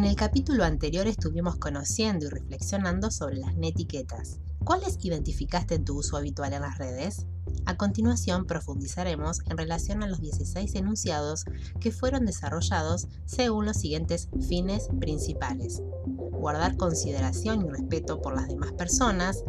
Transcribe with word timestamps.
En 0.00 0.06
el 0.06 0.16
capítulo 0.16 0.64
anterior 0.64 1.06
estuvimos 1.06 1.56
conociendo 1.56 2.24
y 2.24 2.30
reflexionando 2.30 3.10
sobre 3.10 3.36
las 3.36 3.54
netiquetas. 3.54 4.38
¿Cuáles 4.64 4.96
identificaste 5.04 5.74
en 5.74 5.84
tu 5.84 5.98
uso 5.98 6.16
habitual 6.16 6.54
en 6.54 6.62
las 6.62 6.78
redes? 6.78 7.26
A 7.66 7.76
continuación 7.76 8.46
profundizaremos 8.46 9.40
en 9.50 9.58
relación 9.58 10.02
a 10.02 10.06
los 10.06 10.22
16 10.22 10.74
enunciados 10.76 11.44
que 11.80 11.92
fueron 11.92 12.24
desarrollados 12.24 13.08
según 13.26 13.66
los 13.66 13.76
siguientes 13.76 14.30
fines 14.48 14.88
principales. 14.98 15.82
Guardar 16.06 16.78
consideración 16.78 17.66
y 17.66 17.68
respeto 17.68 18.22
por 18.22 18.34
las 18.34 18.48
demás 18.48 18.72
personas, 18.72 19.44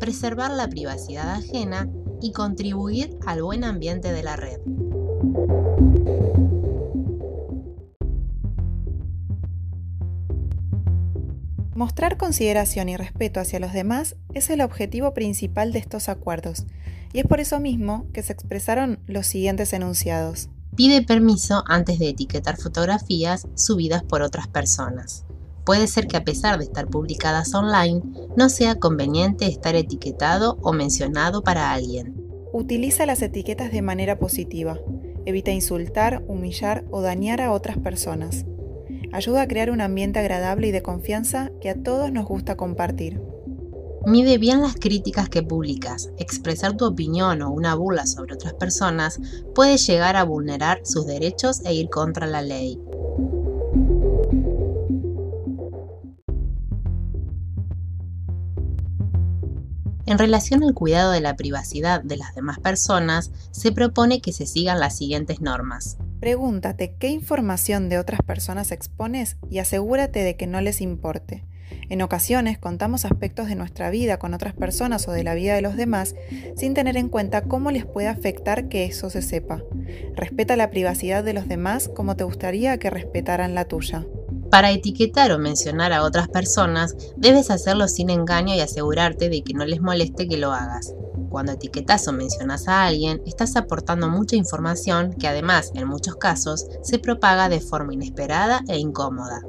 preservar 0.00 0.50
la 0.50 0.66
privacidad 0.68 1.30
ajena 1.30 1.88
y 2.20 2.32
contribuir 2.32 3.16
al 3.24 3.44
buen 3.44 3.62
ambiente 3.62 4.12
de 4.12 4.22
la 4.24 4.34
red. 4.34 4.58
Mostrar 11.74 12.18
consideración 12.18 12.90
y 12.90 12.98
respeto 12.98 13.40
hacia 13.40 13.58
los 13.58 13.72
demás 13.72 14.16
es 14.34 14.50
el 14.50 14.60
objetivo 14.60 15.14
principal 15.14 15.72
de 15.72 15.78
estos 15.78 16.10
acuerdos, 16.10 16.66
y 17.14 17.20
es 17.20 17.26
por 17.26 17.40
eso 17.40 17.60
mismo 17.60 18.06
que 18.12 18.22
se 18.22 18.34
expresaron 18.34 18.98
los 19.06 19.26
siguientes 19.26 19.72
enunciados. 19.72 20.50
Pide 20.76 21.02
permiso 21.02 21.64
antes 21.66 21.98
de 21.98 22.10
etiquetar 22.10 22.58
fotografías 22.58 23.46
subidas 23.54 24.02
por 24.02 24.20
otras 24.20 24.48
personas. 24.48 25.24
Puede 25.64 25.86
ser 25.86 26.08
que 26.08 26.18
a 26.18 26.24
pesar 26.24 26.58
de 26.58 26.64
estar 26.64 26.88
publicadas 26.88 27.54
online, 27.54 28.02
no 28.36 28.50
sea 28.50 28.74
conveniente 28.74 29.46
estar 29.46 29.74
etiquetado 29.74 30.58
o 30.60 30.72
mencionado 30.72 31.42
para 31.42 31.72
alguien. 31.72 32.14
Utiliza 32.52 33.06
las 33.06 33.22
etiquetas 33.22 33.72
de 33.72 33.80
manera 33.80 34.18
positiva. 34.18 34.78
Evita 35.24 35.52
insultar, 35.52 36.22
humillar 36.26 36.84
o 36.90 37.00
dañar 37.00 37.40
a 37.40 37.52
otras 37.52 37.78
personas. 37.78 38.44
Ayuda 39.12 39.42
a 39.42 39.48
crear 39.48 39.70
un 39.70 39.82
ambiente 39.82 40.18
agradable 40.18 40.68
y 40.68 40.72
de 40.72 40.82
confianza 40.82 41.50
que 41.60 41.68
a 41.68 41.74
todos 41.74 42.10
nos 42.10 42.26
gusta 42.26 42.56
compartir. 42.56 43.20
Mide 44.06 44.38
bien 44.38 44.62
las 44.62 44.74
críticas 44.74 45.28
que 45.28 45.42
publicas. 45.42 46.10
Expresar 46.18 46.76
tu 46.76 46.86
opinión 46.86 47.42
o 47.42 47.50
una 47.50 47.74
burla 47.74 48.06
sobre 48.06 48.34
otras 48.34 48.54
personas 48.54 49.20
puede 49.54 49.76
llegar 49.76 50.16
a 50.16 50.24
vulnerar 50.24 50.80
sus 50.84 51.06
derechos 51.06 51.60
e 51.64 51.74
ir 51.74 51.90
contra 51.90 52.26
la 52.26 52.40
ley. 52.40 52.80
En 60.06 60.18
relación 60.18 60.64
al 60.64 60.74
cuidado 60.74 61.12
de 61.12 61.20
la 61.20 61.36
privacidad 61.36 62.02
de 62.02 62.16
las 62.16 62.34
demás 62.34 62.58
personas, 62.58 63.30
se 63.50 63.72
propone 63.72 64.20
que 64.20 64.32
se 64.32 64.46
sigan 64.46 64.80
las 64.80 64.96
siguientes 64.96 65.40
normas. 65.40 65.96
Pregúntate 66.22 66.94
qué 67.00 67.08
información 67.08 67.88
de 67.88 67.98
otras 67.98 68.20
personas 68.22 68.70
expones 68.70 69.38
y 69.50 69.58
asegúrate 69.58 70.22
de 70.22 70.36
que 70.36 70.46
no 70.46 70.60
les 70.60 70.80
importe. 70.80 71.42
En 71.90 72.00
ocasiones 72.00 72.58
contamos 72.58 73.04
aspectos 73.04 73.48
de 73.48 73.56
nuestra 73.56 73.90
vida 73.90 74.20
con 74.20 74.32
otras 74.32 74.54
personas 74.54 75.08
o 75.08 75.10
de 75.10 75.24
la 75.24 75.34
vida 75.34 75.56
de 75.56 75.62
los 75.62 75.74
demás 75.74 76.14
sin 76.54 76.74
tener 76.74 76.96
en 76.96 77.08
cuenta 77.08 77.42
cómo 77.42 77.72
les 77.72 77.86
puede 77.86 78.06
afectar 78.06 78.68
que 78.68 78.84
eso 78.84 79.10
se 79.10 79.20
sepa. 79.20 79.64
Respeta 80.14 80.54
la 80.54 80.70
privacidad 80.70 81.24
de 81.24 81.32
los 81.32 81.48
demás 81.48 81.90
como 81.92 82.14
te 82.14 82.22
gustaría 82.22 82.78
que 82.78 82.88
respetaran 82.88 83.56
la 83.56 83.64
tuya. 83.64 84.06
Para 84.48 84.70
etiquetar 84.70 85.32
o 85.32 85.40
mencionar 85.40 85.92
a 85.92 86.04
otras 86.04 86.28
personas, 86.28 86.94
debes 87.16 87.50
hacerlo 87.50 87.88
sin 87.88 88.10
engaño 88.10 88.54
y 88.54 88.60
asegurarte 88.60 89.28
de 89.28 89.42
que 89.42 89.54
no 89.54 89.64
les 89.64 89.80
moleste 89.80 90.28
que 90.28 90.36
lo 90.36 90.52
hagas. 90.52 90.94
Cuando 91.32 91.52
etiquetas 91.52 92.06
o 92.08 92.12
mencionas 92.12 92.68
a 92.68 92.84
alguien, 92.84 93.22
estás 93.24 93.56
aportando 93.56 94.06
mucha 94.10 94.36
información 94.36 95.14
que 95.14 95.26
además, 95.26 95.72
en 95.74 95.88
muchos 95.88 96.16
casos, 96.16 96.66
se 96.82 96.98
propaga 96.98 97.48
de 97.48 97.58
forma 97.58 97.94
inesperada 97.94 98.60
e 98.68 98.78
incómoda. 98.78 99.40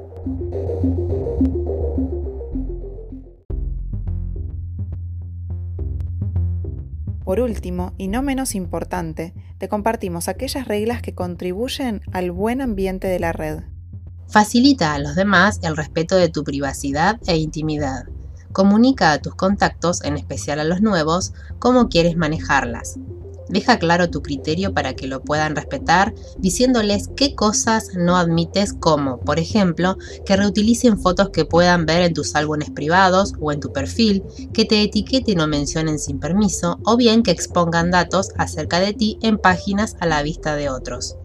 Por 7.22 7.40
último, 7.40 7.92
y 7.98 8.08
no 8.08 8.22
menos 8.22 8.54
importante, 8.54 9.34
te 9.58 9.68
compartimos 9.68 10.28
aquellas 10.28 10.66
reglas 10.66 11.02
que 11.02 11.14
contribuyen 11.14 12.00
al 12.12 12.30
buen 12.30 12.62
ambiente 12.62 13.08
de 13.08 13.20
la 13.20 13.32
red. 13.32 13.60
Facilita 14.28 14.94
a 14.94 14.98
los 14.98 15.16
demás 15.16 15.60
el 15.62 15.76
respeto 15.76 16.16
de 16.16 16.30
tu 16.30 16.44
privacidad 16.44 17.20
e 17.26 17.36
intimidad. 17.36 18.04
Comunica 18.54 19.10
a 19.10 19.18
tus 19.18 19.34
contactos, 19.34 20.04
en 20.04 20.16
especial 20.16 20.60
a 20.60 20.64
los 20.64 20.80
nuevos, 20.80 21.32
cómo 21.58 21.88
quieres 21.88 22.16
manejarlas. 22.16 23.00
Deja 23.48 23.80
claro 23.80 24.10
tu 24.10 24.22
criterio 24.22 24.72
para 24.72 24.94
que 24.94 25.08
lo 25.08 25.22
puedan 25.22 25.56
respetar, 25.56 26.14
diciéndoles 26.38 27.08
qué 27.16 27.34
cosas 27.34 27.90
no 27.96 28.16
admites 28.16 28.72
como, 28.72 29.18
por 29.18 29.40
ejemplo, 29.40 29.98
que 30.24 30.36
reutilicen 30.36 31.00
fotos 31.00 31.30
que 31.30 31.44
puedan 31.44 31.84
ver 31.84 32.02
en 32.02 32.14
tus 32.14 32.36
álbumes 32.36 32.70
privados 32.70 33.32
o 33.40 33.50
en 33.50 33.58
tu 33.58 33.72
perfil, 33.72 34.22
que 34.52 34.64
te 34.64 34.84
etiqueten 34.84 35.40
o 35.40 35.48
mencionen 35.48 35.98
sin 35.98 36.20
permiso, 36.20 36.78
o 36.84 36.96
bien 36.96 37.24
que 37.24 37.32
expongan 37.32 37.90
datos 37.90 38.28
acerca 38.38 38.78
de 38.78 38.92
ti 38.92 39.18
en 39.20 39.36
páginas 39.36 39.96
a 39.98 40.06
la 40.06 40.22
vista 40.22 40.54
de 40.54 40.70
otros. 40.70 41.16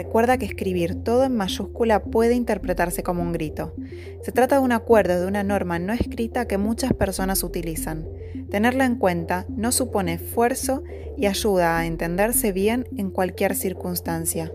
Recuerda 0.00 0.38
que 0.38 0.46
escribir 0.46 0.94
todo 1.04 1.24
en 1.24 1.36
mayúscula 1.36 2.02
puede 2.02 2.34
interpretarse 2.34 3.02
como 3.02 3.20
un 3.20 3.34
grito. 3.34 3.74
Se 4.22 4.32
trata 4.32 4.54
de 4.54 4.62
un 4.62 4.72
acuerdo, 4.72 5.20
de 5.20 5.26
una 5.26 5.42
norma 5.42 5.78
no 5.78 5.92
escrita 5.92 6.48
que 6.48 6.56
muchas 6.56 6.94
personas 6.94 7.42
utilizan. 7.42 8.08
Tenerla 8.50 8.86
en 8.86 8.96
cuenta 8.96 9.44
no 9.50 9.72
supone 9.72 10.14
esfuerzo 10.14 10.82
y 11.18 11.26
ayuda 11.26 11.76
a 11.76 11.84
entenderse 11.84 12.50
bien 12.50 12.88
en 12.96 13.10
cualquier 13.10 13.54
circunstancia. 13.54 14.50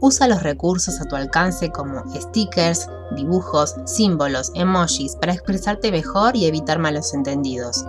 Usa 0.00 0.26
los 0.26 0.42
recursos 0.42 1.02
a 1.02 1.04
tu 1.04 1.16
alcance 1.16 1.68
como 1.68 2.02
stickers, 2.18 2.88
dibujos, 3.14 3.76
símbolos, 3.84 4.52
emojis 4.54 5.16
para 5.16 5.34
expresarte 5.34 5.92
mejor 5.92 6.34
y 6.34 6.46
evitar 6.46 6.78
malos 6.78 7.12
entendidos. 7.12 7.84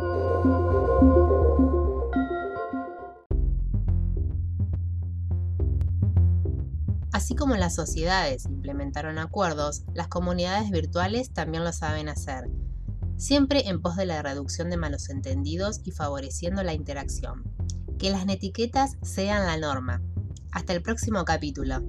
Así 7.17 7.33
como 7.33 7.55
las 7.55 7.73
sociedades 7.73 8.45
implementaron 8.45 9.17
acuerdos, 9.17 9.81
las 9.95 10.07
comunidades 10.07 10.69
virtuales 10.69 11.33
también 11.33 11.63
lo 11.63 11.73
saben 11.73 12.09
hacer, 12.09 12.47
siempre 13.17 13.67
en 13.69 13.81
pos 13.81 13.95
de 13.95 14.05
la 14.05 14.21
reducción 14.21 14.69
de 14.69 14.77
malos 14.77 15.09
entendidos 15.09 15.81
y 15.83 15.89
favoreciendo 15.89 16.61
la 16.61 16.75
interacción. 16.75 17.43
Que 17.97 18.11
las 18.11 18.27
netiquetas 18.27 18.97
sean 19.01 19.47
la 19.47 19.57
norma. 19.57 19.99
Hasta 20.51 20.73
el 20.73 20.83
próximo 20.83 21.25
capítulo. 21.25 21.81